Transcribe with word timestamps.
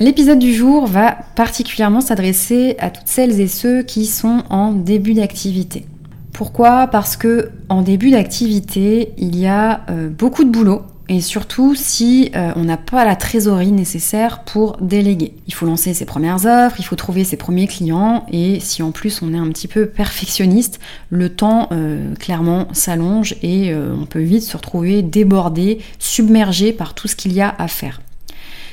L'épisode 0.00 0.40
du 0.40 0.52
jour 0.52 0.88
va 0.88 1.16
particulièrement 1.36 2.00
s'adresser 2.00 2.74
à 2.80 2.90
toutes 2.90 3.06
celles 3.06 3.40
et 3.40 3.46
ceux 3.46 3.84
qui 3.84 4.06
sont 4.06 4.42
en 4.50 4.72
début 4.72 5.14
d'activité. 5.14 5.86
Pourquoi? 6.32 6.88
Parce 6.88 7.16
que 7.16 7.50
en 7.68 7.80
début 7.80 8.10
d'activité, 8.10 9.12
il 9.18 9.38
y 9.38 9.46
a 9.46 9.82
euh, 9.90 10.08
beaucoup 10.08 10.42
de 10.42 10.50
boulot 10.50 10.82
et 11.08 11.20
surtout 11.20 11.76
si 11.76 12.32
euh, 12.34 12.50
on 12.56 12.64
n'a 12.64 12.76
pas 12.76 13.04
la 13.04 13.14
trésorerie 13.14 13.70
nécessaire 13.70 14.42
pour 14.42 14.78
déléguer. 14.78 15.34
Il 15.46 15.54
faut 15.54 15.64
lancer 15.64 15.94
ses 15.94 16.06
premières 16.06 16.44
offres, 16.44 16.80
il 16.80 16.84
faut 16.84 16.96
trouver 16.96 17.22
ses 17.22 17.36
premiers 17.36 17.68
clients 17.68 18.26
et 18.32 18.58
si 18.58 18.82
en 18.82 18.90
plus 18.90 19.22
on 19.22 19.32
est 19.32 19.38
un 19.38 19.48
petit 19.50 19.68
peu 19.68 19.86
perfectionniste, 19.86 20.80
le 21.08 21.28
temps 21.28 21.68
euh, 21.70 22.16
clairement 22.16 22.66
s'allonge 22.72 23.36
et 23.44 23.72
on 23.72 24.06
peut 24.06 24.22
vite 24.22 24.42
se 24.42 24.56
retrouver 24.56 25.02
débordé, 25.02 25.78
submergé 26.00 26.72
par 26.72 26.94
tout 26.94 27.06
ce 27.06 27.14
qu'il 27.14 27.32
y 27.32 27.40
a 27.40 27.54
à 27.56 27.68
faire. 27.68 28.00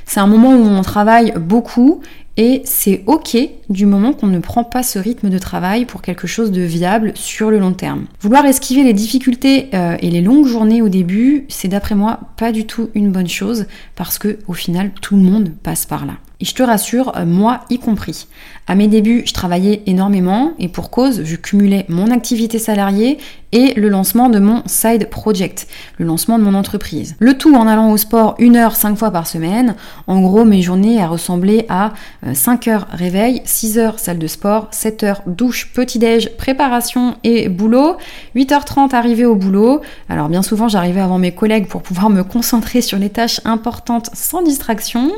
C'est 0.06 0.20
un 0.20 0.28
moment 0.28 0.54
où 0.54 0.66
on 0.66 0.82
travaille 0.82 1.34
beaucoup 1.38 2.02
et 2.38 2.62
c'est 2.64 3.04
ok 3.08 3.38
du 3.70 3.86
moment 3.86 4.14
qu'on 4.14 4.28
ne 4.28 4.40
prend 4.40 4.64
pas 4.64 4.84
ce 4.84 5.00
rythme 5.00 5.30
de 5.30 5.38
travail 5.38 5.86
pour 5.86 6.02
quelque 6.02 6.28
chose 6.28 6.52
de 6.52 6.62
viable 6.62 7.12
sur 7.16 7.52
le 7.52 7.60
long 7.60 7.74
terme. 7.74 8.06
Vouloir 8.22 8.46
esquiver 8.46 8.84
les 8.84 8.94
difficultés 8.94 9.70
euh, 9.74 9.98
et 10.00 10.10
les 10.10 10.22
longues 10.22 10.48
journées 10.48 10.82
au 10.82 10.90
début, 10.90 11.46
c'est 11.50 11.68
d'après 11.68 11.96
moi 11.96 12.20
pas 12.38 12.52
du 12.52 12.66
tout 12.66 12.90
une 12.96 13.12
bonne 13.12 13.28
chose 13.28 13.66
parce 13.96 14.18
que 14.18 14.40
au 14.48 14.54
final 14.54 14.92
tout 15.02 15.16
le 15.16 15.22
monde 15.22 15.52
passe 15.62 15.86
par 15.86 16.06
là. 16.06 16.14
Je 16.42 16.54
te 16.54 16.64
rassure, 16.64 17.14
euh, 17.16 17.26
moi 17.26 17.62
y 17.70 17.80
compris. 17.80 18.28
À 18.68 18.76
mes 18.76 18.88
débuts, 18.88 19.24
je 19.26 19.34
travaillais 19.34 19.84
énormément 19.86 20.54
et 20.60 20.68
pour 20.68 20.90
cause, 20.90 21.24
je 21.24 21.36
cumulais 21.36 21.86
mon 21.90 22.10
activité 22.10 22.58
salariée 22.58 23.18
et 23.52 23.74
le 23.74 23.90
lancement 23.90 24.30
de 24.30 24.40
mon 24.40 24.64
side 24.66 25.10
project, 25.10 25.68
le 25.98 26.06
lancement 26.06 26.40
de 26.40 26.44
mon 26.44 26.54
entreprise. 26.54 27.16
Le 27.20 27.38
tout 27.38 27.54
en 27.54 27.68
allant 27.68 27.92
au 27.92 27.98
sport 27.98 28.36
une 28.40 28.56
heure 28.56 28.76
cinq 28.76 28.98
fois 28.98 29.12
par 29.12 29.28
semaine. 29.28 29.76
En 30.08 30.22
gros, 30.22 30.46
mes 30.46 30.62
journées 30.62 31.04
ressemblaient 31.06 31.66
à 31.68 31.92
5 32.34 32.68
euh, 32.68 32.72
heures 32.72 32.88
réveil, 32.92 33.42
6 33.44 33.78
heures 33.78 34.00
salle 34.00 34.20
de 34.20 34.28
sport, 34.28 34.70
7 34.72 35.04
heures 35.04 35.22
douche, 35.28 35.72
petit-déj, 35.74 36.38
préparation 36.38 37.16
et 37.24 37.50
boulot, 37.50 37.98
8h30 38.36 38.96
arrivée 38.96 39.26
au 39.26 39.36
boulot. 39.36 39.82
Alors 40.08 40.30
bien 40.30 40.44
souvent, 40.44 40.70
j'arrivais 40.70 41.02
avant 41.02 41.18
mes 41.18 41.34
collègues 41.34 41.68
pour 41.68 41.82
pouvoir 41.82 42.10
me 42.10 42.24
concentrer 42.24 42.82
sur 42.82 43.00
les 43.00 43.10
tâches 43.10 43.42
importantes 43.44 44.10
sans 44.14 44.44
distraction. 44.44 45.12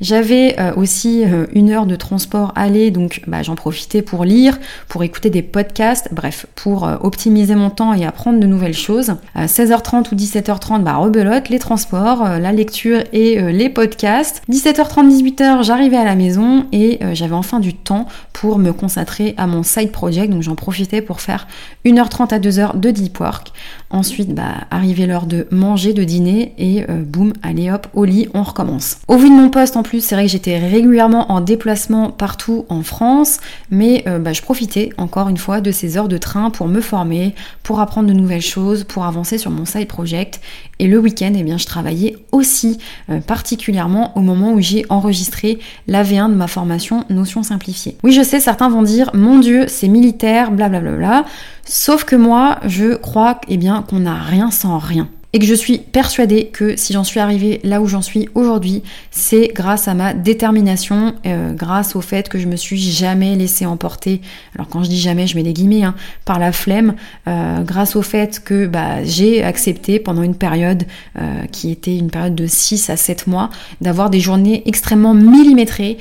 J'avais 0.00 0.55
euh, 0.58 0.72
aussi 0.76 1.24
euh, 1.24 1.46
une 1.52 1.70
heure 1.70 1.86
de 1.86 1.96
transport 1.96 2.52
aller, 2.54 2.90
donc 2.90 3.22
bah, 3.26 3.42
j'en 3.42 3.54
profitais 3.54 4.02
pour 4.02 4.24
lire, 4.24 4.58
pour 4.88 5.02
écouter 5.02 5.30
des 5.30 5.42
podcasts, 5.42 6.08
bref, 6.12 6.46
pour 6.54 6.86
euh, 6.86 6.96
optimiser 7.00 7.54
mon 7.54 7.70
temps 7.70 7.94
et 7.94 8.04
apprendre 8.04 8.40
de 8.40 8.46
nouvelles 8.46 8.74
choses. 8.74 9.14
À 9.34 9.46
16h30 9.46 10.12
ou 10.12 10.16
17h30, 10.16 10.82
bah, 10.82 10.96
rebelote, 10.96 11.48
les 11.48 11.58
transports, 11.58 12.24
la 12.24 12.52
lecture 12.52 13.02
et 13.12 13.40
les 13.52 13.68
podcasts. 13.68 14.42
17h30, 14.50 15.08
18h, 15.08 15.62
j'arrivais 15.62 15.96
à 15.96 16.04
la 16.04 16.14
maison 16.14 16.66
et 16.72 17.00
j'avais 17.12 17.34
enfin 17.34 17.60
du 17.60 17.74
temps 17.74 18.06
pour 18.32 18.58
me 18.58 18.72
concentrer 18.72 19.34
à 19.36 19.46
mon 19.46 19.62
side 19.62 19.92
project, 19.92 20.32
donc 20.32 20.42
j'en 20.42 20.54
profitais 20.54 21.02
pour 21.02 21.20
faire 21.20 21.46
1h30 21.84 22.34
à 22.34 22.38
2h 22.38 22.80
de 22.80 22.90
deep 22.90 23.20
work. 23.20 23.52
Ensuite, 23.90 24.34
bah, 24.34 24.66
arrivait 24.70 25.06
l'heure 25.06 25.26
de 25.26 25.46
manger, 25.50 25.92
de 25.92 26.04
dîner 26.04 26.54
et 26.58 26.84
boum, 26.88 27.32
allez 27.42 27.70
hop, 27.70 27.86
au 27.94 28.04
lit, 28.04 28.28
on 28.34 28.42
recommence. 28.42 28.98
Au 29.08 29.16
vu 29.16 29.28
de 29.28 29.34
mon 29.34 29.48
poste 29.48 29.76
en 29.76 29.82
plus, 29.82 30.04
c'est 30.04 30.14
vrai 30.14 30.24
que 30.24 30.30
j'étais 30.30 30.58
régulièrement 30.58 31.30
en 31.30 31.40
déplacement 31.40 32.10
partout 32.10 32.66
en 32.68 32.82
France, 32.82 33.38
mais 33.70 34.04
euh, 34.06 34.18
bah, 34.18 34.32
je 34.32 34.42
profitais 34.42 34.90
encore 34.98 35.28
une 35.28 35.36
fois 35.36 35.60
de 35.60 35.70
ces 35.70 35.96
heures 35.96 36.08
de 36.08 36.18
train 36.18 36.50
pour 36.50 36.68
me 36.68 36.80
former, 36.80 37.34
pour 37.62 37.80
apprendre 37.80 38.08
de 38.08 38.12
nouvelles 38.12 38.40
choses, 38.40 38.84
pour 38.84 39.04
avancer 39.04 39.38
sur 39.38 39.50
mon 39.50 39.64
side 39.64 39.88
project. 39.88 40.40
Et 40.78 40.88
le 40.88 40.98
week-end, 40.98 41.32
eh 41.34 41.42
bien, 41.42 41.58
je 41.58 41.66
travaillais 41.66 42.16
aussi, 42.32 42.78
euh, 43.10 43.20
particulièrement 43.20 44.16
au 44.16 44.20
moment 44.20 44.52
où 44.52 44.60
j'ai 44.60 44.84
enregistré 44.88 45.58
la 45.86 46.02
V1 46.02 46.30
de 46.30 46.34
ma 46.34 46.48
formation 46.48 47.04
Notion 47.08 47.42
simplifiée. 47.42 47.96
Oui, 48.02 48.12
je 48.12 48.22
sais, 48.22 48.40
certains 48.40 48.68
vont 48.68 48.82
dire, 48.82 49.10
mon 49.14 49.38
Dieu, 49.38 49.66
c'est 49.68 49.88
militaire, 49.88 50.50
blablabla. 50.50 51.24
Sauf 51.64 52.04
que 52.04 52.14
moi, 52.14 52.58
je 52.64 52.94
crois 52.94 53.40
eh 53.48 53.56
bien, 53.56 53.75
qu'on 53.82 54.00
n'a 54.00 54.14
rien 54.14 54.50
sans 54.50 54.78
rien. 54.78 55.08
Et 55.32 55.38
que 55.38 55.44
je 55.44 55.54
suis 55.54 55.76
persuadée 55.76 56.46
que 56.46 56.76
si 56.76 56.94
j'en 56.94 57.04
suis 57.04 57.20
arrivée 57.20 57.60
là 57.62 57.82
où 57.82 57.86
j'en 57.86 58.00
suis 58.00 58.26
aujourd'hui, 58.34 58.82
c'est 59.10 59.50
grâce 59.54 59.86
à 59.86 59.92
ma 59.92 60.14
détermination, 60.14 61.14
euh, 61.26 61.52
grâce 61.52 61.94
au 61.94 62.00
fait 62.00 62.30
que 62.30 62.38
je 62.38 62.46
me 62.46 62.56
suis 62.56 62.78
jamais 62.78 63.36
laissée 63.36 63.66
emporter, 63.66 64.22
alors 64.54 64.66
quand 64.66 64.82
je 64.82 64.88
dis 64.88 64.98
jamais, 64.98 65.26
je 65.26 65.36
mets 65.36 65.42
des 65.42 65.52
guillemets, 65.52 65.82
hein, 65.82 65.94
par 66.24 66.38
la 66.38 66.52
flemme, 66.52 66.94
euh, 67.28 67.62
grâce 67.64 67.96
au 67.96 68.02
fait 68.02 68.42
que 68.42 68.66
bah, 68.66 69.04
j'ai 69.04 69.42
accepté 69.42 69.98
pendant 69.98 70.22
une 70.22 70.36
période 70.36 70.84
euh, 71.18 71.44
qui 71.52 71.70
était 71.70 71.98
une 71.98 72.10
période 72.10 72.34
de 72.34 72.46
6 72.46 72.88
à 72.88 72.96
7 72.96 73.26
mois, 73.26 73.50
d'avoir 73.82 74.08
des 74.08 74.20
journées 74.20 74.62
extrêmement 74.64 75.12
millimétrées 75.12 75.98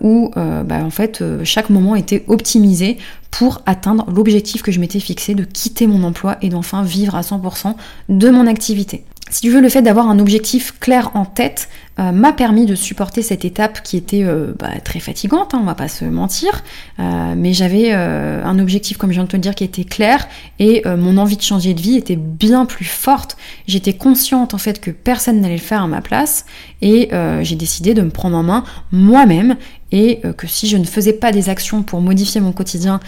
où 0.00 0.30
bah, 0.34 0.82
en 0.84 0.90
fait 0.90 1.22
chaque 1.44 1.68
moment 1.68 1.94
était 1.94 2.24
optimisé 2.26 2.96
pour 3.32 3.62
atteindre 3.66 4.08
l'objectif 4.08 4.62
que 4.62 4.70
je 4.70 4.78
m'étais 4.78 5.00
fixé 5.00 5.34
de 5.34 5.42
quitter 5.42 5.88
mon 5.88 6.04
emploi 6.04 6.36
et 6.42 6.50
d'enfin 6.50 6.84
vivre 6.84 7.16
à 7.16 7.22
100% 7.22 7.74
de 8.08 8.30
mon 8.30 8.46
activité. 8.46 9.04
Si 9.32 9.40
tu 9.40 9.48
veux, 9.48 9.62
le 9.62 9.70
fait 9.70 9.80
d'avoir 9.80 10.10
un 10.10 10.18
objectif 10.18 10.78
clair 10.78 11.10
en 11.14 11.24
tête 11.24 11.70
euh, 11.98 12.12
m'a 12.12 12.34
permis 12.34 12.66
de 12.66 12.74
supporter 12.74 13.22
cette 13.22 13.46
étape 13.46 13.82
qui 13.82 13.96
était 13.96 14.24
euh, 14.24 14.52
bah, 14.58 14.68
très 14.84 15.00
fatigante, 15.00 15.54
hein, 15.54 15.58
on 15.62 15.64
va 15.64 15.74
pas 15.74 15.88
se 15.88 16.04
mentir, 16.04 16.62
euh, 17.00 17.34
mais 17.34 17.54
j'avais 17.54 17.92
un 17.92 18.58
objectif, 18.58 18.98
comme 18.98 19.08
je 19.08 19.14
viens 19.14 19.24
de 19.24 19.28
te 19.28 19.36
le 19.36 19.40
dire, 19.40 19.54
qui 19.54 19.64
était 19.64 19.84
clair 19.84 20.28
et 20.58 20.82
mon 20.86 21.16
envie 21.16 21.38
de 21.38 21.42
changer 21.42 21.72
de 21.72 21.80
vie 21.80 21.96
était 21.96 22.16
bien 22.16 22.66
plus 22.66 22.84
forte. 22.84 23.38
J'étais 23.66 23.94
consciente 23.94 24.52
en 24.52 24.58
fait 24.58 24.80
que 24.80 24.90
personne 24.90 25.40
n'allait 25.40 25.56
le 25.56 25.60
faire 25.60 25.82
à 25.82 25.86
ma 25.86 26.02
place 26.02 26.44
et 26.82 27.10
j'ai 27.42 27.56
décidé 27.56 27.94
de 27.94 28.02
me 28.02 28.10
prendre 28.10 28.36
en 28.36 28.42
main 28.42 28.64
moi-même 28.90 29.56
et 29.92 30.20
que 30.36 30.46
si 30.46 30.66
je 30.66 30.76
ne 30.76 30.84
faisais 30.84 31.12
pas 31.12 31.32
des 31.32 31.48
actions 31.48 31.82
pour 31.82 32.00
modifier 32.00 32.40
mon 32.40 32.52
quotidien 32.52 33.00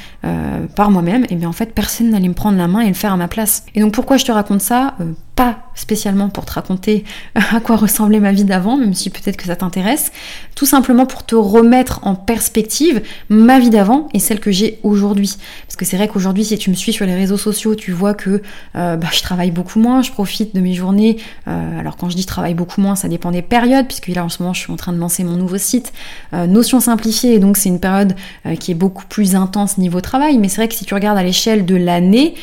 par 0.75 0.91
moi-même, 0.91 1.25
et 1.25 1.29
eh 1.31 1.37
bien 1.37 1.49
en 1.49 1.53
fait 1.53 1.75
personne 1.75 2.11
n'allait 2.11 2.29
me 2.29 2.35
prendre 2.35 2.59
la 2.59 2.69
main 2.69 2.81
et 2.81 2.89
le 2.89 2.95
faire 2.95 3.13
à 3.13 3.17
ma 3.17 3.29
place. 3.29 3.65
Et 3.75 3.81
donc 3.81 3.93
pourquoi 3.93 4.17
je 4.17 4.25
te 4.25 4.33
raconte 4.33 4.61
ça? 4.61 4.97
Pas 5.37 5.64
spécialement 5.75 6.29
pour 6.29 6.45
te 6.45 6.53
raconter 6.53 7.05
à 7.35 7.61
quoi 7.61 7.77
ressemblait 7.77 8.21
ma 8.21 8.33
vie 8.33 8.45
d'avant, 8.45 8.77
même 8.77 8.95
si 8.95 9.11
peut-être 9.11 9.37
que 9.37 9.47
ça 9.47 9.57
t'intéresse, 9.57 10.13
tout 10.55 10.67
simplement 10.67 11.07
pour 11.07 11.25
te 11.25 11.35
remettre 11.35 12.01
en 12.03 12.15
perspective 12.15 13.03
ma 13.29 13.59
vie 13.59 13.71
d'avant 13.71 14.09
et 14.15 14.19
celle 14.19 14.41
que 14.41 14.51
j'ai 14.51 14.79
aujourd'hui. 14.83 15.37
Parce 15.67 15.77
que 15.77 15.85
c'est 15.85 15.97
vrai 15.97 16.09
qu'aujourd'hui, 16.09 16.45
si 16.45 16.59
tu 16.59 16.71
me 16.71 16.75
suis 16.75 16.93
sur 16.93 17.07
les 17.07 17.15
réseaux 17.15 17.37
sociaux, 17.37 17.75
tu 17.75 17.93
vois 17.93 18.15
que 18.15 18.43
euh, 18.77 18.97
bah, 18.97 19.09
je 19.13 19.23
travaille 19.23 19.51
beaucoup 19.51 19.81
moins, 19.81 20.03
je 20.03 20.13
profite 20.13 20.55
de 20.55 20.61
mes 20.61 20.75
journées. 20.75 21.19
Euh, 21.49 21.81
alors 21.81 21.97
quand 21.97 22.09
je 22.09 22.17
dis 22.17 22.27
travaille 22.27 22.55
beaucoup 22.55 22.81
moins, 22.81 22.97
ça 22.97 23.09
dépend 23.09 23.31
des 23.31 23.43
périodes, 23.43 23.87
puisque 23.87 24.09
là 24.09 24.25
en 24.25 24.29
ce 24.29 24.43
moment, 24.43 24.55
je 24.55 24.61
suis 24.61 24.73
en 24.73 24.77
train 24.77 24.93
de 24.93 24.99
lancer 24.99 25.25
mon 25.25 25.37
nouveau 25.37 25.59
site, 25.59 25.93
euh, 26.33 26.47
Notion 26.47 26.81
simplifiée, 26.81 27.35
et 27.35 27.39
donc 27.39 27.57
c'est 27.57 27.69
une 27.69 27.81
période 27.81 28.15
qui 28.61 28.71
est 28.71 28.75
beaucoup 28.75 29.05
plus 29.07 29.35
intense 29.35 29.79
niveau 29.79 30.01
travail. 30.01 30.39
Mais 30.39 30.49
c'est 30.49 30.57
vrai 30.57 30.69
que 30.69 30.75
si 30.75 30.85
tu 30.85 30.95
regardes 30.95 31.19
à 31.19 31.23
l'échelle 31.23 31.67
de 31.67 31.75
l'année, 31.75 32.35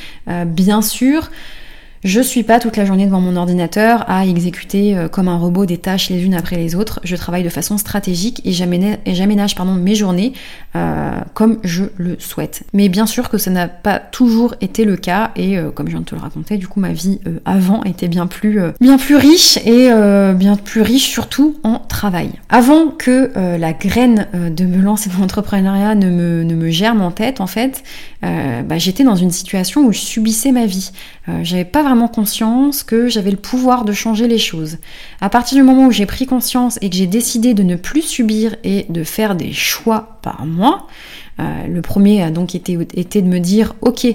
bien 0.45 0.81
sûr, 0.81 1.29
je 2.03 2.19
suis 2.19 2.41
pas 2.41 2.59
toute 2.59 2.77
la 2.77 2.85
journée 2.85 3.05
devant 3.05 3.21
mon 3.21 3.35
ordinateur 3.35 4.09
à 4.09 4.25
exécuter 4.25 4.97
euh, 4.97 5.07
comme 5.07 5.27
un 5.27 5.37
robot 5.37 5.67
des 5.67 5.77
tâches 5.77 6.09
les 6.09 6.23
unes 6.23 6.33
après 6.33 6.55
les 6.55 6.73
autres. 6.75 6.99
Je 7.03 7.15
travaille 7.15 7.43
de 7.43 7.49
façon 7.49 7.77
stratégique 7.77 8.41
et 8.43 8.53
j'aménage 8.53 9.55
pardon, 9.55 9.73
mes 9.73 9.93
journées 9.93 10.33
euh, 10.75 11.11
comme 11.35 11.59
je 11.63 11.85
le 11.97 12.17
souhaite. 12.19 12.63
Mais 12.73 12.89
bien 12.89 13.05
sûr 13.05 13.29
que 13.29 13.37
ça 13.37 13.51
n'a 13.51 13.67
pas 13.67 13.99
toujours 13.99 14.55
été 14.61 14.83
le 14.83 14.97
cas 14.97 15.31
et 15.35 15.59
euh, 15.59 15.69
comme 15.69 15.87
je 15.87 15.91
viens 15.91 16.01
de 16.01 16.05
te 16.05 16.15
le 16.15 16.21
raconter, 16.21 16.57
du 16.57 16.67
coup 16.67 16.79
ma 16.79 16.93
vie 16.93 17.19
avant 17.45 17.83
était 17.83 18.07
bien 18.07 18.25
plus, 18.25 18.59
bien 18.79 18.97
plus 18.97 19.15
riche 19.15 19.57
et 19.65 19.89
bien 20.33 20.55
plus 20.55 20.81
riche 20.81 21.09
surtout 21.09 21.57
en 21.63 21.77
Avant 22.49 22.87
que 22.87 23.31
la 23.35 23.73
graine 23.73 24.27
de 24.33 24.65
me 24.65 24.81
lancer 24.81 25.09
dans 25.09 25.19
l'entrepreneuriat 25.19 25.95
ne 25.95 26.09
me, 26.09 26.69
germe 26.69 27.01
en 27.01 27.11
tête, 27.11 27.41
en 27.41 27.47
fait, 27.47 27.83
bah, 28.21 28.77
j'étais 28.77 29.03
dans 29.03 29.15
une 29.15 29.31
situation 29.31 29.81
où 29.81 29.91
je 29.91 29.99
subissais 29.99 30.51
ma 30.51 30.65
vie. 30.65 30.91
J'avais 31.43 31.65
pas 31.65 31.83
conscience 32.07 32.83
que 32.83 33.07
j'avais 33.07 33.31
le 33.31 33.37
pouvoir 33.37 33.85
de 33.85 33.93
changer 33.93 34.27
les 34.27 34.37
choses. 34.37 34.77
À 35.19 35.29
partir 35.29 35.57
du 35.57 35.63
moment 35.63 35.87
où 35.87 35.91
j'ai 35.91 36.05
pris 36.05 36.25
conscience 36.25 36.77
et 36.81 36.89
que 36.89 36.95
j'ai 36.95 37.07
décidé 37.07 37.53
de 37.53 37.63
ne 37.63 37.75
plus 37.75 38.01
subir 38.01 38.55
et 38.63 38.85
de 38.89 39.03
faire 39.03 39.35
des 39.35 39.51
choix 39.51 40.19
par 40.21 40.45
moi, 40.45 40.87
euh, 41.39 41.67
le 41.67 41.81
premier 41.81 42.21
a 42.21 42.29
donc 42.29 42.55
été 42.55 42.75
de 42.75 43.27
me 43.27 43.39
dire 43.39 43.73
ok, 43.81 44.07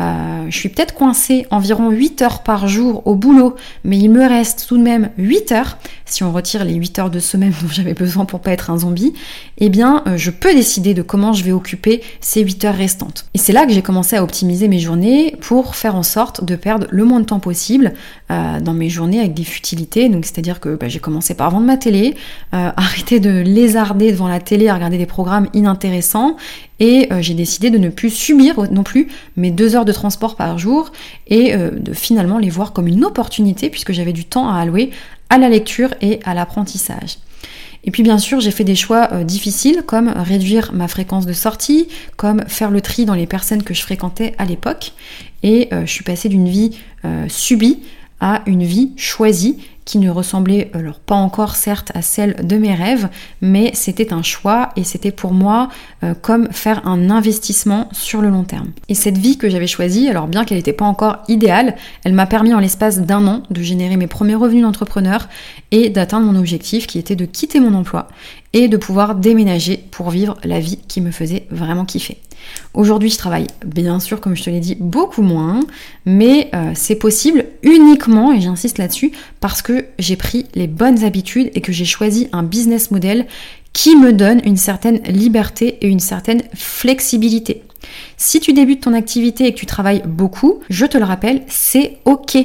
euh, 0.00 0.46
je 0.48 0.56
suis 0.56 0.68
peut-être 0.70 0.94
coincée 0.94 1.46
environ 1.50 1.90
8 1.90 2.22
heures 2.22 2.42
par 2.42 2.68
jour 2.68 3.06
au 3.06 3.14
boulot, 3.14 3.56
mais 3.84 3.98
il 3.98 4.08
me 4.08 4.26
reste 4.26 4.66
tout 4.66 4.78
de 4.78 4.82
même 4.82 5.10
8 5.18 5.52
heures, 5.52 5.78
si 6.06 6.24
on 6.24 6.32
retire 6.32 6.64
les 6.64 6.74
8 6.74 6.98
heures 6.98 7.10
de 7.10 7.18
semaine 7.18 7.52
dont 7.62 7.68
j'avais 7.68 7.94
besoin 7.94 8.24
pour 8.24 8.40
pas 8.40 8.52
être 8.52 8.70
un 8.70 8.78
zombie, 8.78 9.12
eh 9.58 9.68
bien 9.68 10.02
euh, 10.06 10.16
je 10.16 10.30
peux 10.30 10.54
décider 10.54 10.94
de 10.94 11.02
comment 11.02 11.32
je 11.32 11.44
vais 11.44 11.52
occuper 11.52 12.02
ces 12.20 12.42
8 12.42 12.64
heures 12.64 12.74
restantes. 12.74 13.26
Et 13.34 13.38
c'est 13.38 13.52
là 13.52 13.66
que 13.66 13.72
j'ai 13.72 13.82
commencé 13.82 14.16
à 14.16 14.22
optimiser 14.22 14.68
mes 14.68 14.78
journées 14.78 15.36
pour 15.40 15.76
faire 15.76 15.96
en 15.96 16.02
sorte 16.02 16.44
de 16.44 16.56
perdre 16.56 16.86
le 16.90 17.04
moins 17.04 17.20
de 17.20 17.26
temps 17.26 17.40
possible 17.40 17.92
euh, 18.30 18.60
dans 18.60 18.74
mes 18.74 18.88
journées 18.88 19.20
avec 19.20 19.34
des 19.34 19.44
futilités. 19.44 20.08
Donc 20.08 20.24
c'est-à-dire 20.24 20.60
que 20.60 20.76
bah, 20.76 20.88
j'ai 20.88 21.00
commencé 21.00 21.34
par 21.34 21.50
vendre 21.50 21.66
ma 21.66 21.76
télé, 21.76 22.14
arrêter 22.52 23.20
de 23.20 23.40
lézarder 23.40 24.12
devant 24.12 24.28
la 24.28 24.40
télé 24.40 24.68
à 24.68 24.74
regarder 24.74 24.98
des 24.98 25.06
programmes 25.06 25.48
inintéressants 25.52 26.36
et 26.78 27.08
j'ai 27.20 27.34
décidé 27.34 27.70
de 27.70 27.76
ne 27.76 27.90
plus 27.90 28.10
subir 28.10 28.70
non 28.72 28.82
plus 28.82 29.08
mes 29.36 29.50
deux 29.50 29.76
heures 29.76 29.84
de 29.84 29.89
transport 29.92 30.36
par 30.36 30.58
jour 30.58 30.92
et 31.26 31.54
euh, 31.54 31.70
de 31.70 31.92
finalement 31.92 32.38
les 32.38 32.50
voir 32.50 32.72
comme 32.72 32.86
une 32.86 33.04
opportunité 33.04 33.70
puisque 33.70 33.92
j'avais 33.92 34.12
du 34.12 34.24
temps 34.24 34.48
à 34.48 34.58
allouer 34.60 34.90
à 35.28 35.38
la 35.38 35.48
lecture 35.48 35.94
et 36.00 36.20
à 36.24 36.34
l'apprentissage. 36.34 37.18
Et 37.84 37.90
puis 37.90 38.02
bien 38.02 38.18
sûr, 38.18 38.40
j'ai 38.40 38.50
fait 38.50 38.64
des 38.64 38.74
choix 38.74 39.08
euh, 39.12 39.24
difficiles 39.24 39.82
comme 39.86 40.08
réduire 40.08 40.72
ma 40.72 40.88
fréquence 40.88 41.26
de 41.26 41.32
sortie, 41.32 41.88
comme 42.16 42.44
faire 42.46 42.70
le 42.70 42.80
tri 42.80 43.04
dans 43.04 43.14
les 43.14 43.26
personnes 43.26 43.62
que 43.62 43.74
je 43.74 43.82
fréquentais 43.82 44.34
à 44.38 44.44
l'époque. 44.44 44.92
Et 45.42 45.70
je 45.72 45.90
suis 45.90 46.04
passée 46.04 46.28
d'une 46.28 46.50
vie 46.50 46.72
subie 47.28 47.78
à 48.20 48.42
une 48.44 48.62
vie 48.62 48.92
choisie 48.96 49.56
qui 49.84 49.98
ne 49.98 50.10
ressemblait 50.10 50.70
alors 50.74 51.00
pas 51.00 51.14
encore 51.14 51.56
certes 51.56 51.90
à 51.94 52.02
celle 52.02 52.46
de 52.46 52.56
mes 52.56 52.74
rêves, 52.74 53.08
mais 53.40 53.70
c'était 53.74 54.12
un 54.12 54.22
choix 54.22 54.70
et 54.76 54.84
c'était 54.84 55.10
pour 55.10 55.32
moi 55.32 55.68
euh, 56.04 56.14
comme 56.20 56.48
faire 56.52 56.86
un 56.86 57.10
investissement 57.10 57.88
sur 57.92 58.20
le 58.20 58.28
long 58.28 58.44
terme. 58.44 58.70
Et 58.88 58.94
cette 58.94 59.18
vie 59.18 59.38
que 59.38 59.48
j'avais 59.48 59.66
choisie, 59.66 60.08
alors 60.08 60.28
bien 60.28 60.44
qu'elle 60.44 60.58
n'était 60.58 60.72
pas 60.72 60.84
encore 60.84 61.18
idéale, 61.28 61.76
elle 62.04 62.12
m'a 62.12 62.26
permis 62.26 62.54
en 62.54 62.60
l'espace 62.60 63.00
d'un 63.00 63.26
an 63.26 63.42
de 63.50 63.62
générer 63.62 63.96
mes 63.96 64.06
premiers 64.06 64.34
revenus 64.34 64.62
d'entrepreneur 64.62 65.28
et 65.70 65.90
d'atteindre 65.90 66.30
mon 66.30 66.38
objectif 66.38 66.86
qui 66.86 66.98
était 66.98 67.16
de 67.16 67.24
quitter 67.24 67.60
mon 67.60 67.74
emploi 67.74 68.08
et 68.52 68.68
de 68.68 68.76
pouvoir 68.76 69.14
déménager 69.14 69.84
pour 69.90 70.10
vivre 70.10 70.36
la 70.44 70.60
vie 70.60 70.78
qui 70.88 71.00
me 71.00 71.10
faisait 71.10 71.46
vraiment 71.50 71.84
kiffer. 71.84 72.18
Aujourd'hui, 72.74 73.10
je 73.10 73.18
travaille 73.18 73.46
bien 73.64 74.00
sûr, 74.00 74.20
comme 74.20 74.36
je 74.36 74.44
te 74.44 74.50
l'ai 74.50 74.60
dit, 74.60 74.76
beaucoup 74.78 75.22
moins, 75.22 75.60
mais 76.06 76.50
euh, 76.54 76.72
c'est 76.74 76.96
possible 76.96 77.46
uniquement, 77.62 78.32
et 78.32 78.40
j'insiste 78.40 78.78
là-dessus, 78.78 79.12
parce 79.40 79.62
que 79.62 79.86
j'ai 79.98 80.16
pris 80.16 80.46
les 80.54 80.66
bonnes 80.66 81.04
habitudes 81.04 81.50
et 81.54 81.60
que 81.60 81.72
j'ai 81.72 81.84
choisi 81.84 82.28
un 82.32 82.42
business 82.42 82.90
model 82.90 83.26
qui 83.72 83.96
me 83.96 84.12
donne 84.12 84.40
une 84.44 84.56
certaine 84.56 85.00
liberté 85.04 85.78
et 85.80 85.88
une 85.88 86.00
certaine 86.00 86.42
flexibilité. 86.54 87.62
Si 88.16 88.40
tu 88.40 88.52
débutes 88.52 88.82
ton 88.82 88.94
activité 88.94 89.46
et 89.46 89.54
que 89.54 89.58
tu 89.58 89.66
travailles 89.66 90.02
beaucoup, 90.06 90.60
je 90.68 90.86
te 90.86 90.98
le 90.98 91.04
rappelle, 91.04 91.42
c'est 91.48 91.98
ok 92.04 92.38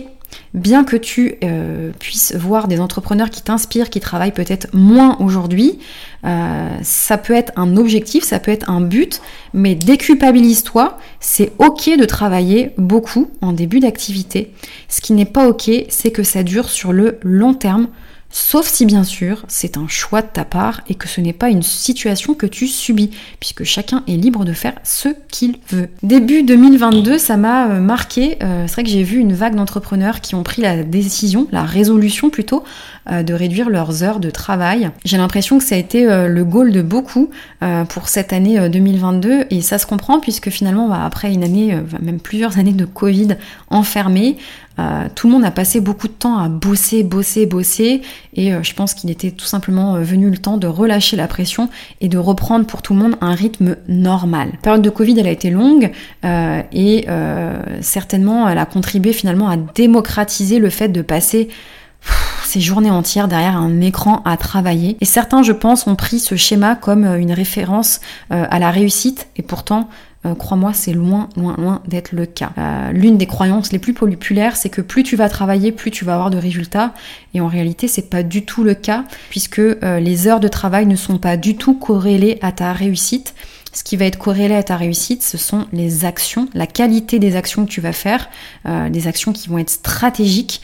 bien 0.54 0.84
que 0.84 0.96
tu 0.96 1.36
euh, 1.44 1.92
puisses 2.00 2.36
voir 2.36 2.68
des 2.68 2.80
entrepreneurs 2.80 3.30
qui 3.30 3.42
t'inspirent, 3.42 3.90
qui 3.90 4.00
travaillent 4.00 4.32
peut-être 4.32 4.68
moins 4.74 5.18
aujourd'hui, 5.20 5.80
euh, 6.26 6.70
ça 6.82 7.18
peut 7.18 7.34
être 7.34 7.52
un 7.56 7.78
objectif, 7.78 8.24
ça 8.24 8.40
peut 8.40 8.52
être 8.52 8.70
un 8.70 8.82
but, 8.82 9.22
mais 9.54 9.76
déculpabilise-toi, 9.76 10.98
c'est 11.20 11.52
ok 11.60 11.98
de 11.98 12.06
travailler 12.06 12.72
beaucoup 12.78 13.30
en 13.42 13.54
début 13.54 13.80
d'activité. 13.80 14.52
Ce 14.90 15.02
qui 15.02 15.14
n'est 15.14 15.26
pas 15.26 15.48
ok, 15.48 15.70
c'est 15.90 16.12
que 16.12 16.24
ça 16.24 16.44
dure 16.44 16.70
sur 16.70 16.94
le 16.94 17.20
long 17.22 17.54
terme 17.54 17.88
Sauf 18.32 18.68
si 18.68 18.86
bien 18.86 19.04
sûr 19.04 19.46
c'est 19.48 19.78
un 19.78 19.88
choix 19.88 20.22
de 20.22 20.28
ta 20.28 20.44
part 20.44 20.82
et 20.90 20.96
que 20.96 21.08
ce 21.08 21.22
n'est 21.22 21.34
pas 21.34 21.50
une 21.50 21.64
situation 21.64 22.34
que 22.34 22.46
tu 22.46 22.68
subis, 22.68 23.12
puisque 23.40 23.64
chacun 23.64 24.04
est 24.08 24.18
libre 24.18 24.44
de 24.44 24.54
faire 24.54 24.74
ce 24.84 25.10
qu'il 25.30 25.56
veut. 25.70 25.88
Début 26.04 26.44
2022, 26.44 27.18
ça 27.18 27.38
m'a 27.38 27.68
euh, 27.68 27.80
marqué, 27.80 28.38
euh, 28.44 28.66
c'est 28.68 28.74
vrai 28.74 28.84
que 28.84 28.90
j'ai 28.90 29.04
vu 29.04 29.20
une 29.20 29.34
vague 29.34 29.56
d'entrepreneurs 29.56 30.20
qui 30.20 30.36
ont 30.36 30.44
pris 30.44 30.62
la 30.62 30.84
décision, 30.84 31.48
la 31.52 31.64
résolution 31.64 32.30
plutôt, 32.30 32.64
euh, 33.10 33.24
de 33.24 33.34
réduire 33.34 33.70
leurs 33.70 34.04
heures 34.04 34.20
de 34.20 34.30
travail. 34.30 34.92
J'ai 35.06 35.18
l'impression 35.18 35.58
que 35.58 35.64
ça 35.64 35.76
a 35.76 35.78
été 35.78 36.06
le 36.06 36.44
goal 36.44 36.72
de 36.72 36.82
beaucoup 36.82 37.30
pour 37.90 38.10
cette 38.10 38.34
année 38.34 38.70
2022 38.70 39.46
et 39.50 39.62
ça 39.62 39.78
se 39.78 39.86
comprend 39.86 40.20
puisque 40.20 40.50
finalement 40.50 40.90
bah, 40.90 41.04
après 41.06 41.32
une 41.32 41.44
année, 41.44 41.78
même 42.02 42.20
plusieurs 42.20 42.58
années 42.58 42.74
de 42.74 42.86
Covid 42.86 43.38
enfermé, 43.70 44.38
euh, 44.78 45.08
tout 45.14 45.28
le 45.28 45.34
monde 45.34 45.46
a 45.46 45.52
passé 45.52 45.80
beaucoup 45.80 46.08
de 46.08 46.14
temps 46.14 46.38
à 46.38 46.50
bosser, 46.50 47.04
bosser, 47.04 47.46
bosser, 47.46 48.02
et 48.34 48.54
euh, 48.54 48.62
je 48.62 48.74
pense 48.74 48.94
qu'il 48.94 49.10
était 49.10 49.32
tout 49.32 49.46
simplement 49.46 49.96
euh, 49.96 50.02
venu 50.02 50.30
le 50.30 50.38
temps 50.38 50.58
de 50.58 50.68
relâcher 50.68 51.16
la 51.16 51.28
pression 51.28 51.70
et 52.02 52.10
de 52.10 52.18
reprendre 52.18 52.66
pour 52.66 52.82
tout 52.82 52.94
le 52.94 53.00
monde 53.00 53.16
un 53.22 53.34
rythme 53.34 53.78
normal. 53.88 54.50
La 54.52 54.58
période 54.60 54.82
de 54.82 54.90
Covid, 54.90 55.18
elle 55.20 55.28
a 55.28 55.32
été 55.32 55.50
longue, 55.50 55.92
et 56.24 57.08
certainement, 57.82 58.50
elle 58.50 58.58
a 58.58 58.66
contribué 58.66 59.14
finalement 59.14 59.50
à 59.50 59.58
démocratiser 59.58 60.60
le 60.60 60.70
fait 60.70 60.90
de 60.90 61.02
passer 61.02 61.50
ces 62.44 62.62
journées 62.62 62.92
entières 62.92 63.28
derrière 63.28 63.58
un 63.58 63.82
écran 63.82 64.22
à 64.26 64.38
travailler. 64.38 64.98
Et 65.02 65.06
certains, 65.06 65.44
je 65.44 65.52
pense, 65.52 65.88
ont 65.88 65.96
pris 65.96 66.20
ce 66.20 66.36
schéma 66.36 66.76
comme 66.76 67.06
une 67.06 67.32
référence 67.32 68.02
à 68.30 68.60
la 68.60 68.72
réussite, 68.72 69.28
et 69.38 69.42
pourtant, 69.42 69.90
euh, 70.26 70.34
crois-moi, 70.34 70.74
c'est 70.74 70.94
loin, 70.94 71.30
loin, 71.36 71.56
loin 71.58 71.82
d'être 71.88 72.12
le 72.12 72.26
cas. 72.26 72.52
Euh, 72.58 72.92
l'une 72.92 73.18
des 73.18 73.28
croyances 73.28 73.72
les 73.72 73.80
plus 73.80 73.94
populaires, 73.94 74.58
c'est 74.58 74.70
que 74.70 74.82
plus 74.82 75.04
tu 75.04 75.16
vas 75.16 75.30
travailler, 75.30 75.72
plus 75.72 75.92
tu 75.92 76.04
vas 76.04 76.14
avoir 76.14 76.30
de 76.30 76.38
résultats. 76.38 76.94
Et 77.34 77.42
en 77.42 77.48
réalité, 77.48 77.88
c'est 77.88 78.10
pas 78.10 78.24
du 78.24 78.44
tout 78.44 78.64
le 78.64 78.74
cas, 78.74 79.04
puisque 79.30 79.60
euh, 79.60 80.00
les 80.00 80.28
heures 80.28 80.40
de 80.40 80.48
travail 80.48 80.88
ne 80.88 80.96
sont 80.96 81.20
pas 81.20 81.38
du 81.38 81.56
tout 81.56 81.76
corrélées 81.76 82.40
à 82.42 82.52
ta 82.52 82.74
réussite. 82.74 83.36
Ce 83.74 83.84
qui 83.84 83.98
va 83.98 84.06
être 84.06 84.18
corrélé 84.18 84.56
à 84.56 84.64
ta 84.64 84.78
réussite, 84.78 85.22
ce 85.22 85.38
sont 85.38 85.68
les 85.74 86.06
actions, 86.06 86.48
la 86.54 86.66
qualité 86.66 87.20
des 87.20 87.36
actions 87.36 87.66
que 87.66 87.70
tu 87.70 87.82
vas 87.82 87.92
faire, 87.92 88.30
des 88.90 89.10
actions 89.10 89.34
qui 89.34 89.50
vont 89.50 89.58
être 89.58 89.70
stratégiques 89.70 90.62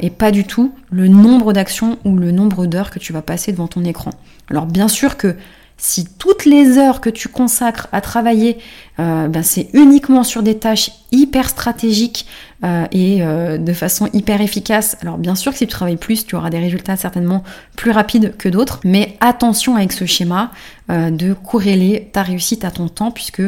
et 0.00 0.10
pas 0.10 0.30
du 0.30 0.44
tout 0.44 0.72
le 0.90 1.08
nombre 1.08 1.52
d'actions 1.52 1.98
ou 2.04 2.16
le 2.16 2.30
nombre 2.30 2.66
d'heures 2.66 2.92
que 2.92 3.00
tu 3.00 3.12
vas 3.12 3.20
passer 3.20 3.50
devant 3.50 3.66
ton 3.66 3.82
écran. 3.82 4.12
Alors 4.48 4.66
bien 4.66 4.86
sûr 4.86 5.16
que 5.16 5.34
si 5.78 6.06
toutes 6.06 6.46
les 6.46 6.78
heures 6.78 7.00
que 7.00 7.10
tu 7.10 7.28
consacres 7.28 7.88
à 7.92 8.00
travailler, 8.00 8.58
euh, 8.98 9.28
ben 9.28 9.42
c'est 9.42 9.68
uniquement 9.74 10.24
sur 10.24 10.42
des 10.42 10.58
tâches 10.58 10.90
hyper 11.12 11.50
stratégiques 11.50 12.26
euh, 12.64 12.86
et 12.92 13.22
euh, 13.22 13.58
de 13.58 13.72
façon 13.74 14.08
hyper 14.14 14.40
efficace, 14.40 14.96
alors 15.02 15.18
bien 15.18 15.34
sûr 15.34 15.52
que 15.52 15.58
si 15.58 15.66
tu 15.66 15.72
travailles 15.72 15.98
plus, 15.98 16.26
tu 16.26 16.34
auras 16.34 16.48
des 16.48 16.58
résultats 16.58 16.96
certainement 16.96 17.44
plus 17.76 17.90
rapides 17.90 18.36
que 18.38 18.48
d'autres, 18.48 18.80
mais 18.84 19.18
attention 19.20 19.76
avec 19.76 19.92
ce 19.92 20.06
schéma 20.06 20.50
de 20.88 21.32
corréler 21.32 22.10
ta 22.12 22.22
réussite 22.22 22.64
à 22.64 22.70
ton 22.70 22.88
temps, 22.88 23.10
puisque 23.10 23.42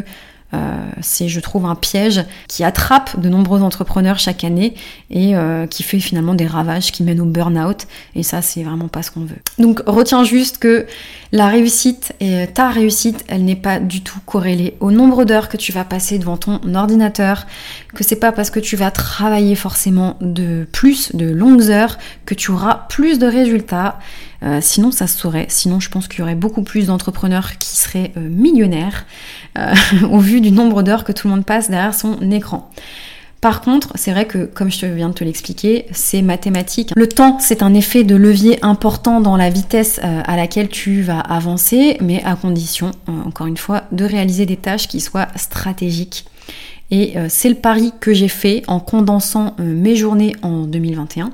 c'est, 1.00 1.29
je 1.29 1.41
trouve, 1.41 1.67
un 1.67 1.75
piège 1.75 2.25
qui 2.49 2.65
attrape 2.65 3.21
de 3.21 3.29
nombreux 3.29 3.62
entrepreneurs 3.62 4.19
chaque 4.19 4.45
année 4.45 4.75
et 5.11 5.37
euh, 5.37 5.67
qui 5.67 5.83
fait 5.83 6.00
finalement 6.00 6.35
des 6.35 6.47
ravages 6.47 6.93
qui 6.93 7.03
mènent 7.03 7.21
au 7.21 7.27
burn-out. 7.27 7.87
Et 8.15 8.23
ça, 8.23 8.43
c'est 8.43 8.62
vraiment 8.62 8.89
pas 8.89 9.03
ce 9.03 9.11
qu'on 9.11 9.21
veut. 9.21 9.39
Donc, 9.59 9.83
retiens 9.87 10.25
juste 10.25 10.59
que 10.59 10.87
la 11.33 11.49
réussite 11.49 12.12
et 12.21 12.47
ta 12.47 12.71
réussite, 12.71 13.25
elle 13.29 13.45
n'est 13.45 13.56
pas 13.56 13.79
du 13.79 14.03
tout 14.03 14.19
corrélée 14.25 14.75
au 14.81 14.91
nombre 14.91 15.25
d'heures 15.25 15.49
que 15.49 15.57
tu 15.57 15.73
vas 15.73 15.85
passer 15.85 16.19
devant 16.19 16.37
ton 16.37 16.61
ordinateur, 16.75 17.47
que 17.95 18.05
c'est 18.05 18.17
pas 18.17 18.33
parce 18.33 18.50
que 18.50 18.61
tu 18.61 18.76
vas 18.76 18.90
travailler 18.90 19.55
forcément 19.55 20.17
de 20.21 20.67
plus, 20.73 21.14
de 21.14 21.31
longues 21.31 21.71
heures, 21.71 21.99
que 22.25 22.35
tu 22.35 22.50
auras 22.50 22.87
plus 22.88 23.19
de 23.19 23.26
résultats. 23.26 23.99
Euh, 24.42 24.61
sinon, 24.62 24.90
ça 24.90 25.07
se 25.07 25.18
saurait. 25.18 25.47
Sinon, 25.49 25.80
je 25.80 25.88
pense 25.88 26.09
qu'il 26.09 26.21
y 26.21 26.23
aurait 26.23 26.35
beaucoup 26.35 26.62
plus 26.62 26.87
d'entrepreneurs 26.87 27.59
qui 27.59 27.76
seraient 27.76 28.12
euh, 28.16 28.28
millionnaires 28.28 29.07
euh, 29.57 29.75
au 30.11 30.18
vu 30.18 30.40
du 30.40 30.50
nombre 30.50 30.83
d'heures 30.83 31.04
que 31.04 31.12
tout 31.12 31.28
le 31.28 31.35
monde 31.35 31.45
passe 31.45 31.71
derrière 31.71 31.95
son 31.95 32.30
écran. 32.30 32.71
Par 33.40 33.61
contre, 33.61 33.92
c'est 33.95 34.11
vrai 34.11 34.26
que, 34.26 34.47
comme 34.47 34.71
je 34.71 34.87
viens 34.87 35.11
de 35.11 35.14
te 35.14 35.23
l'expliquer, 35.23 35.87
c'est 35.92 36.23
mathématique. 36.23 36.92
Le 36.97 37.09
temps, 37.09 37.38
c'est 37.38 37.62
un 37.62 37.73
effet 37.73 38.02
de 38.02 38.16
levier 38.16 38.59
important 38.64 39.21
dans 39.21 39.37
la 39.37 39.49
vitesse 39.49 40.00
à 40.02 40.35
laquelle 40.35 40.68
tu 40.68 41.02
vas 41.02 41.21
avancer, 41.21 41.99
mais 42.00 42.21
à 42.25 42.35
condition, 42.35 42.90
encore 43.07 43.47
une 43.47 43.57
fois, 43.57 43.85
de 43.92 44.04
réaliser 44.04 44.45
des 44.45 44.57
tâches 44.57 44.88
qui 44.88 44.99
soient 44.99 45.28
stratégiques. 45.37 46.25
Et 46.90 47.14
c'est 47.28 47.49
le 47.49 47.54
pari 47.54 47.92
que 48.00 48.12
j'ai 48.12 48.26
fait 48.26 48.64
en 48.66 48.80
condensant 48.80 49.54
mes 49.61 49.95
journées 49.95 50.35
en 50.42 50.62
2021 50.64 51.30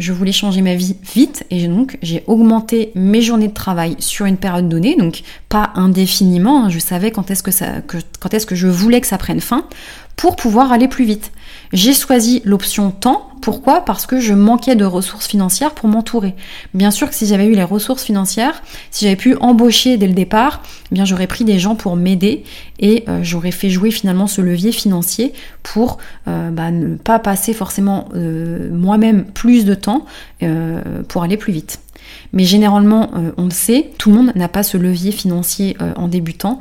je 0.00 0.12
voulais 0.12 0.32
changer 0.32 0.62
ma 0.62 0.74
vie 0.74 0.96
vite 1.14 1.44
et 1.50 1.68
donc 1.68 1.98
j'ai 2.02 2.24
augmenté 2.26 2.90
mes 2.94 3.22
journées 3.22 3.48
de 3.48 3.54
travail 3.54 3.96
sur 3.98 4.26
une 4.26 4.36
période 4.36 4.68
donnée, 4.68 4.96
donc 4.96 5.22
pas 5.48 5.70
indéfiniment, 5.74 6.64
hein. 6.64 6.68
je 6.70 6.78
savais 6.78 7.10
quand 7.10 7.30
est-ce 7.30 7.42
que, 7.42 7.50
quand 8.18 8.34
est-ce 8.34 8.46
que 8.46 8.54
je 8.54 8.66
voulais 8.66 9.00
que 9.00 9.06
ça 9.06 9.18
prenne 9.18 9.40
fin 9.40 9.66
pour 10.16 10.36
pouvoir 10.36 10.70
aller 10.70 10.88
plus 10.88 11.04
vite. 11.04 11.32
J'ai 11.72 11.94
choisi 11.94 12.42
l'option 12.44 12.90
temps. 12.90 13.29
Pourquoi 13.40 13.84
Parce 13.84 14.06
que 14.06 14.20
je 14.20 14.34
manquais 14.34 14.76
de 14.76 14.84
ressources 14.84 15.26
financières 15.26 15.74
pour 15.74 15.88
m'entourer. 15.88 16.34
Bien 16.74 16.90
sûr 16.90 17.08
que 17.08 17.14
si 17.14 17.26
j'avais 17.26 17.46
eu 17.46 17.54
les 17.54 17.64
ressources 17.64 18.02
financières, 18.02 18.62
si 18.90 19.04
j'avais 19.04 19.16
pu 19.16 19.36
embaucher 19.36 19.96
dès 19.96 20.06
le 20.06 20.12
départ, 20.12 20.62
eh 20.90 20.94
bien 20.94 21.04
j'aurais 21.04 21.26
pris 21.26 21.44
des 21.44 21.58
gens 21.58 21.74
pour 21.74 21.96
m'aider 21.96 22.44
et 22.78 23.04
euh, 23.08 23.20
j'aurais 23.22 23.50
fait 23.50 23.70
jouer 23.70 23.90
finalement 23.90 24.26
ce 24.26 24.40
levier 24.42 24.72
financier 24.72 25.32
pour 25.62 25.98
euh, 26.28 26.50
bah, 26.50 26.70
ne 26.70 26.96
pas 26.96 27.18
passer 27.18 27.54
forcément 27.54 28.08
euh, 28.14 28.70
moi-même 28.72 29.24
plus 29.24 29.64
de 29.64 29.74
temps 29.74 30.04
pour 31.08 31.22
aller 31.22 31.36
plus 31.36 31.52
vite. 31.52 31.80
Mais 32.32 32.44
généralement, 32.44 33.10
euh, 33.14 33.32
on 33.36 33.44
le 33.44 33.50
sait, 33.50 33.90
tout 33.98 34.10
le 34.10 34.16
monde 34.16 34.32
n'a 34.34 34.48
pas 34.48 34.62
ce 34.62 34.76
levier 34.76 35.12
financier 35.12 35.76
euh, 35.80 35.92
en 35.96 36.08
débutant. 36.08 36.60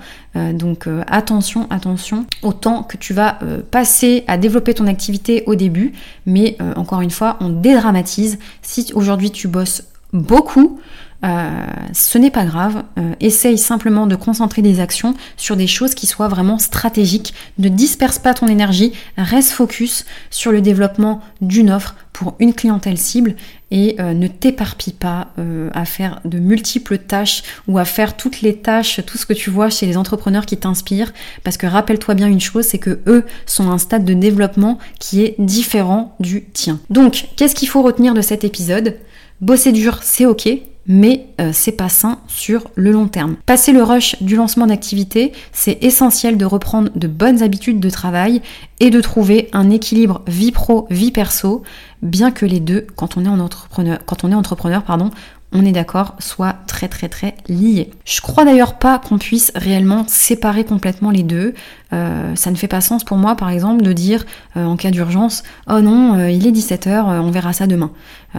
donc 0.54 0.88
attention, 1.08 1.68
attention 1.70 2.26
au 2.44 2.54
temps 2.54 2.84
que 2.84 2.98
tu 2.98 3.14
vas 3.14 3.40
passer 3.72 4.24
à 4.28 4.38
développer 4.38 4.74
ton 4.74 4.88
activité 4.88 5.44
au 5.48 5.56
début. 5.56 5.94
Mais 6.26 6.58
encore 6.76 7.02
une 7.02 7.10
fois, 7.10 7.38
on 7.42 7.50
dédramatise. 7.50 8.38
Si 8.62 8.92
aujourd'hui 8.94 9.32
tu 9.32 9.48
bosses 9.48 9.84
beaucoup, 10.14 10.80
euh, 11.26 11.66
ce 11.94 12.18
n'est 12.18 12.32
pas 12.32 12.46
grave. 12.46 12.84
Euh, 12.98 13.14
essaye 13.20 13.58
simplement 13.58 14.08
de 14.08 14.16
concentrer 14.16 14.62
des 14.62 14.80
actions 14.80 15.16
sur 15.38 15.58
des 15.58 15.68
choses 15.68 15.94
qui 15.94 16.08
soient 16.08 16.28
vraiment 16.28 16.58
stratégiques. 16.58 17.34
Ne 17.58 17.70
disperse 17.70 18.20
pas 18.20 18.34
ton 18.34 18.48
énergie, 18.48 18.94
reste 19.18 19.52
focus 19.52 20.06
sur 20.30 20.52
le 20.52 20.62
développement 20.62 21.22
d'une 21.42 21.72
offre 21.72 21.96
pour 22.20 22.36
une 22.40 22.54
clientèle 22.54 22.98
cible 22.98 23.36
et 23.72 23.96
euh, 24.02 24.14
ne 24.14 24.28
t'éparpille 24.28 24.92
pas 24.92 25.30
à 25.74 25.86
faire 25.86 26.20
de 26.26 26.38
multiples 26.38 26.98
tâches 26.98 27.44
ou 27.70 27.78
à 27.78 27.86
faire 27.86 28.18
toutes 28.18 28.42
les 28.42 28.58
tâches, 28.58 29.00
tout 29.06 29.18
ce 29.18 29.26
que 29.26 29.32
tu 29.32 29.50
vois 29.50 29.70
chez 29.70 29.86
les 29.86 29.96
entrepreneurs 29.96 30.46
qui 30.46 30.58
t'inspirent. 30.58 31.14
Parce 31.46 31.56
que 31.56 31.66
rappelle-toi 31.66 32.16
bien 32.16 32.28
une 32.28 32.42
chose, 32.42 32.66
c'est 32.66 32.78
que 32.78 33.00
eux 33.08 33.26
sont 33.46 33.70
à 33.70 33.74
un 33.74 33.78
stade 33.78 34.04
de 34.04 34.14
développement 34.14 34.80
qui 35.00 35.22
est 35.24 35.36
différent 35.40 36.18
du 36.20 36.44
tien. 36.44 36.82
Donc, 36.90 37.28
qu'est-ce 37.38 37.56
qu'il 37.56 37.70
faut 37.70 37.82
retenir 37.82 38.14
de 38.14 38.22
cet 38.22 38.44
épisode? 38.44 38.98
Bosser 39.40 39.72
dur, 39.72 40.00
c'est 40.04 40.26
ok, 40.26 40.50
mais 40.90 41.28
euh, 41.40 41.52
c'est 41.54 41.72
pas 41.72 41.88
sain 41.88 42.20
sur 42.28 42.64
le 42.76 42.92
long 42.92 43.08
terme. 43.08 43.36
Passer 43.46 43.72
le 43.72 43.84
rush 43.84 44.22
du 44.22 44.36
lancement 44.36 44.66
d'activité, 44.66 45.32
c'est 45.54 45.82
essentiel 45.84 46.36
de 46.36 46.46
reprendre 46.46 46.90
de 46.96 47.08
bonnes 47.08 47.44
habitudes 47.44 47.80
de 47.80 47.90
travail 47.92 48.42
et 48.80 48.90
de 48.90 49.00
trouver 49.00 49.50
un 49.54 49.70
équilibre 49.70 50.24
vie 50.28 50.52
pro, 50.52 50.88
vie 50.90 51.12
perso, 51.12 51.62
bien 52.02 52.32
que 52.32 52.46
les 52.46 52.60
deux, 52.60 52.88
quand 52.96 53.18
on 53.18 53.26
est, 53.26 53.30
en 53.30 53.40
entrepreneur, 53.40 54.00
quand 54.06 54.24
on 54.24 54.32
est 54.32 54.36
entrepreneur, 54.36 54.82
pardon, 54.82 55.12
on 55.52 55.66
est 55.66 55.72
d'accord, 55.72 56.16
soit 56.20 56.56
très 56.68 56.88
très 56.88 57.10
très 57.10 57.36
liés. 57.48 57.90
Je 58.06 58.22
crois 58.22 58.46
d'ailleurs 58.46 58.78
pas 58.78 59.00
qu'on 59.00 59.18
puisse 59.18 59.52
réellement 59.56 60.06
séparer 60.08 60.64
complètement 60.64 61.10
les 61.10 61.24
deux. 61.24 61.56
Euh, 61.92 62.36
ça 62.36 62.52
ne 62.52 62.56
fait 62.56 62.68
pas 62.68 62.82
sens 62.82 63.04
pour 63.04 63.18
moi, 63.18 63.36
par 63.36 63.50
exemple, 63.50 63.82
de 63.82 63.92
dire 63.92 64.26
euh, 64.58 64.64
en 64.64 64.76
cas 64.76 64.92
d'urgence, 64.92 65.42
oh 65.68 65.82
non, 65.82 66.20
euh, 66.20 66.30
il 66.30 66.46
est 66.46 66.52
17h, 66.52 67.20
on 67.20 67.32
verra 67.32 67.54
ça 67.54 67.66
demain. 67.66 67.92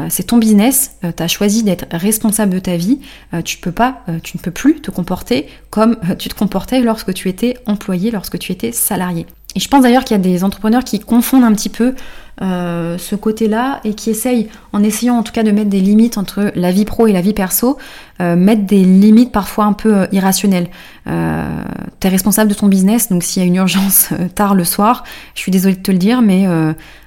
c'est 0.08 0.24
ton 0.24 0.38
business, 0.38 0.98
tu 1.02 1.22
as 1.22 1.28
choisi 1.28 1.64
d'être 1.64 1.86
responsable 1.90 2.52
de 2.52 2.60
ta 2.60 2.76
vie, 2.76 3.00
tu 3.44 3.58
peux 3.58 3.72
pas, 3.72 4.02
tu 4.22 4.36
ne 4.36 4.42
peux 4.42 4.52
plus 4.52 4.80
te 4.80 4.92
comporter 4.92 5.48
comme 5.70 5.96
tu 6.18 6.28
te 6.28 6.34
comportais 6.34 6.80
lorsque 6.80 7.12
tu 7.12 7.28
étais 7.28 7.56
employé, 7.66 8.12
lorsque 8.12 8.38
tu 8.38 8.52
étais 8.52 8.70
salarié. 8.70 9.26
Et 9.56 9.60
je 9.60 9.68
pense 9.68 9.82
d'ailleurs 9.82 10.04
qu'il 10.04 10.16
y 10.16 10.20
a 10.20 10.22
des 10.22 10.44
entrepreneurs 10.44 10.84
qui 10.84 11.00
confondent 11.00 11.44
un 11.44 11.52
petit 11.52 11.68
peu 11.68 11.94
euh, 12.42 12.96
ce 12.96 13.16
côté-là 13.16 13.80
et 13.84 13.94
qui 13.94 14.08
essayent, 14.08 14.48
en 14.72 14.82
essayant 14.82 15.16
en 15.16 15.22
tout 15.22 15.32
cas 15.32 15.42
de 15.42 15.50
mettre 15.50 15.68
des 15.68 15.80
limites 15.80 16.16
entre 16.16 16.50
la 16.54 16.72
vie 16.72 16.86
pro 16.86 17.06
et 17.06 17.12
la 17.12 17.20
vie 17.20 17.34
perso, 17.34 17.76
euh, 18.20 18.34
mettre 18.34 18.62
des 18.62 18.82
limites 18.82 19.30
parfois 19.30 19.66
un 19.66 19.74
peu 19.74 19.94
euh, 19.94 20.06
irrationnelles. 20.12 20.68
tu 21.06 21.10
es 21.12 22.10
responsable 22.10 22.48
de 22.48 22.54
ton 22.54 22.68
business, 22.68 23.10
donc 23.10 23.22
s'il 23.24 23.42
y 23.42 23.44
a 23.44 23.46
une 23.46 23.56
urgence 23.56 24.08
tard 24.34 24.54
le 24.54 24.64
soir, 24.64 25.04
je 25.34 25.40
suis 25.40 25.52
désolée 25.52 25.76
de 25.76 25.82
te 25.82 25.90
le 25.90 25.98
dire, 25.98 26.22
mais 26.22 26.46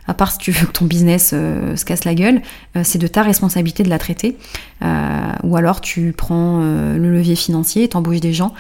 à 0.08 0.14
part 0.14 0.32
si 0.32 0.38
tu 0.38 0.52
veux 0.52 0.68
que 0.68 0.72
ton 0.72 0.86
business 0.86 1.32
euh, 1.34 1.76
se 1.76 1.86
casse 1.86 2.04
la 2.04 2.14
gueule, 2.14 2.42
euh, 2.76 2.82
c'est 2.84 3.00
de 3.00 3.08
ta 3.08 3.24
responsabilité 3.24 3.84
de 3.84 3.90
la 3.90 4.00
traiter. 4.00 4.38
Euh, 4.84 5.32
ou 5.44 5.56
alors 5.56 5.80
tu 5.82 6.14
prends 6.16 6.60
le 6.60 7.12
levier 7.12 7.36
financier, 7.36 7.88
t'embauches 7.88 8.20
des 8.20 8.34
gens 8.34 8.54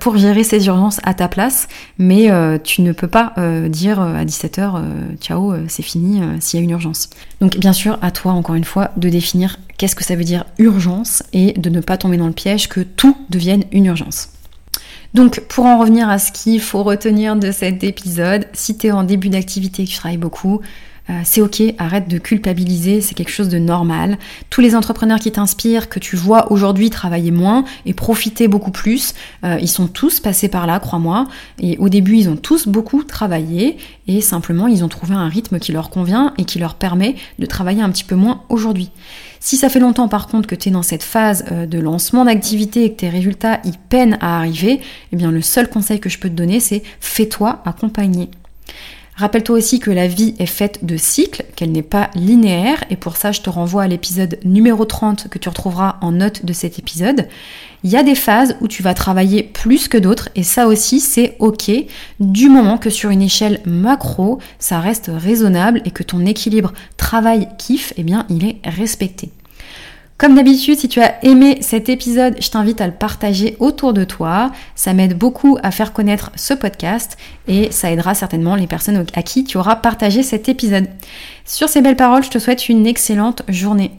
pour 0.00 0.16
gérer 0.16 0.44
ces 0.44 0.66
urgences 0.66 0.98
à 1.02 1.12
ta 1.12 1.28
place, 1.28 1.68
mais 1.98 2.30
tu 2.64 2.82
ne 2.82 2.92
peux 2.92 3.06
pas 3.06 3.34
dire 3.68 4.00
à 4.00 4.24
17h, 4.24 4.82
ciao, 5.20 5.54
c'est 5.68 5.82
fini 5.82 5.97
s'il 6.40 6.58
y 6.58 6.62
a 6.62 6.64
une 6.64 6.70
urgence. 6.70 7.10
Donc 7.40 7.56
bien 7.56 7.72
sûr, 7.72 7.98
à 8.02 8.10
toi 8.10 8.32
encore 8.32 8.54
une 8.54 8.64
fois 8.64 8.90
de 8.96 9.08
définir 9.08 9.56
qu'est-ce 9.76 9.96
que 9.96 10.04
ça 10.04 10.16
veut 10.16 10.24
dire 10.24 10.44
urgence 10.58 11.22
et 11.32 11.52
de 11.52 11.70
ne 11.70 11.80
pas 11.80 11.96
tomber 11.96 12.16
dans 12.16 12.26
le 12.26 12.32
piège 12.32 12.68
que 12.68 12.80
tout 12.80 13.16
devienne 13.30 13.64
une 13.72 13.86
urgence. 13.86 14.30
Donc 15.14 15.40
pour 15.48 15.64
en 15.64 15.78
revenir 15.78 16.08
à 16.08 16.18
ce 16.18 16.32
qu'il 16.32 16.60
faut 16.60 16.82
retenir 16.82 17.36
de 17.36 17.50
cet 17.50 17.82
épisode, 17.82 18.46
si 18.52 18.76
tu 18.76 18.88
es 18.88 18.90
en 18.90 19.04
début 19.04 19.30
d'activité 19.30 19.82
et 19.82 19.86
que 19.86 19.90
tu 19.90 19.96
travailles 19.96 20.18
beaucoup, 20.18 20.60
euh, 21.10 21.20
c'est 21.24 21.40
ok, 21.40 21.62
arrête 21.78 22.08
de 22.08 22.18
culpabiliser, 22.18 23.00
c'est 23.00 23.14
quelque 23.14 23.30
chose 23.30 23.48
de 23.48 23.58
normal. 23.58 24.18
Tous 24.50 24.60
les 24.60 24.74
entrepreneurs 24.74 25.18
qui 25.18 25.32
t'inspirent, 25.32 25.88
que 25.88 25.98
tu 25.98 26.16
vois 26.16 26.52
aujourd'hui 26.52 26.90
travailler 26.90 27.30
moins 27.30 27.64
et 27.86 27.94
profiter 27.94 28.48
beaucoup 28.48 28.70
plus, 28.70 29.14
euh, 29.44 29.58
ils 29.60 29.68
sont 29.68 29.86
tous 29.86 30.20
passés 30.20 30.48
par 30.48 30.66
là, 30.66 30.80
crois-moi. 30.80 31.26
Et 31.58 31.76
au 31.78 31.88
début, 31.88 32.16
ils 32.16 32.28
ont 32.28 32.36
tous 32.36 32.68
beaucoup 32.68 33.02
travaillé 33.04 33.78
et 34.06 34.20
simplement, 34.20 34.66
ils 34.66 34.84
ont 34.84 34.88
trouvé 34.88 35.14
un 35.14 35.28
rythme 35.28 35.58
qui 35.58 35.72
leur 35.72 35.90
convient 35.90 36.34
et 36.38 36.44
qui 36.44 36.58
leur 36.58 36.74
permet 36.74 37.16
de 37.38 37.46
travailler 37.46 37.82
un 37.82 37.90
petit 37.90 38.04
peu 38.04 38.14
moins 38.14 38.42
aujourd'hui. 38.48 38.90
Si 39.40 39.56
ça 39.56 39.68
fait 39.68 39.80
longtemps 39.80 40.08
par 40.08 40.26
contre 40.26 40.48
que 40.48 40.54
tu 40.54 40.68
es 40.68 40.72
dans 40.72 40.82
cette 40.82 41.02
phase 41.02 41.44
euh, 41.52 41.66
de 41.66 41.78
lancement 41.78 42.24
d'activité 42.24 42.84
et 42.84 42.92
que 42.92 42.98
tes 42.98 43.08
résultats 43.08 43.60
y 43.64 43.72
peinent 43.88 44.18
à 44.20 44.38
arriver, 44.38 44.80
eh 45.12 45.16
bien 45.16 45.30
le 45.30 45.42
seul 45.42 45.70
conseil 45.70 46.00
que 46.00 46.08
je 46.08 46.18
peux 46.18 46.28
te 46.28 46.34
donner 46.34 46.60
c'est 46.60 46.82
fais-toi 47.00 47.62
accompagner. 47.64 48.30
Rappelle-toi 49.18 49.56
aussi 49.56 49.80
que 49.80 49.90
la 49.90 50.06
vie 50.06 50.36
est 50.38 50.46
faite 50.46 50.84
de 50.84 50.96
cycles, 50.96 51.44
qu'elle 51.56 51.72
n'est 51.72 51.82
pas 51.82 52.08
linéaire, 52.14 52.84
et 52.88 52.94
pour 52.94 53.16
ça 53.16 53.32
je 53.32 53.40
te 53.40 53.50
renvoie 53.50 53.82
à 53.82 53.88
l'épisode 53.88 54.38
numéro 54.44 54.84
30 54.84 55.26
que 55.28 55.40
tu 55.40 55.48
retrouveras 55.48 55.96
en 56.02 56.12
note 56.12 56.44
de 56.44 56.52
cet 56.52 56.78
épisode. 56.78 57.26
Il 57.82 57.90
y 57.90 57.96
a 57.96 58.04
des 58.04 58.14
phases 58.14 58.54
où 58.60 58.68
tu 58.68 58.84
vas 58.84 58.94
travailler 58.94 59.42
plus 59.42 59.88
que 59.88 59.98
d'autres, 59.98 60.28
et 60.36 60.44
ça 60.44 60.68
aussi 60.68 61.00
c'est 61.00 61.34
ok, 61.40 61.68
du 62.20 62.48
moment 62.48 62.78
que 62.78 62.90
sur 62.90 63.10
une 63.10 63.22
échelle 63.22 63.60
macro, 63.66 64.38
ça 64.60 64.78
reste 64.78 65.10
raisonnable 65.12 65.82
et 65.84 65.90
que 65.90 66.04
ton 66.04 66.24
équilibre 66.24 66.72
travail-kiff, 66.96 67.94
eh 67.96 68.04
bien 68.04 68.24
il 68.30 68.44
est 68.44 68.60
respecté. 68.62 69.32
Comme 70.18 70.34
d'habitude, 70.34 70.76
si 70.76 70.88
tu 70.88 71.00
as 71.00 71.24
aimé 71.24 71.58
cet 71.60 71.88
épisode, 71.88 72.34
je 72.40 72.50
t'invite 72.50 72.80
à 72.80 72.88
le 72.88 72.92
partager 72.92 73.56
autour 73.60 73.92
de 73.92 74.02
toi. 74.02 74.50
Ça 74.74 74.92
m'aide 74.92 75.16
beaucoup 75.16 75.58
à 75.62 75.70
faire 75.70 75.92
connaître 75.92 76.32
ce 76.34 76.54
podcast 76.54 77.16
et 77.46 77.70
ça 77.70 77.92
aidera 77.92 78.14
certainement 78.14 78.56
les 78.56 78.66
personnes 78.66 79.06
à 79.14 79.22
qui 79.22 79.44
tu 79.44 79.58
auras 79.58 79.76
partagé 79.76 80.24
cet 80.24 80.48
épisode. 80.48 80.88
Sur 81.44 81.68
ces 81.68 81.82
belles 81.82 81.94
paroles, 81.94 82.24
je 82.24 82.30
te 82.30 82.40
souhaite 82.40 82.68
une 82.68 82.84
excellente 82.84 83.42
journée. 83.46 83.92